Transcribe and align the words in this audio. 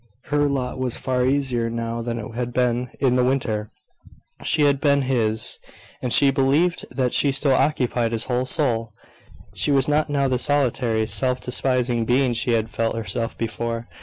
Her 0.31 0.49
lot 0.49 0.79
was 0.79 0.97
far 0.97 1.27
easier 1.27 1.69
now 1.69 2.01
than 2.01 2.17
it 2.17 2.27
had 2.33 2.51
been 2.53 2.89
in 2.99 3.17
the 3.17 3.23
winter. 3.23 3.69
She 4.41 4.63
had 4.63 4.79
been 4.79 5.03
his; 5.03 5.59
and 6.01 6.11
she 6.11 6.31
believed 6.31 6.83
that 6.89 7.13
she 7.13 7.31
still 7.31 7.53
occupied 7.53 8.11
his 8.11 8.25
whole 8.25 8.45
soul. 8.47 8.93
She 9.53 9.69
was 9.69 9.87
not 9.87 10.09
now 10.09 10.27
the 10.27 10.39
solitary, 10.39 11.05
self 11.05 11.39
despising 11.39 12.05
being 12.05 12.33
she 12.33 12.53
had 12.53 12.71
felt 12.71 12.95
herself 12.95 13.37
before. 13.37 13.87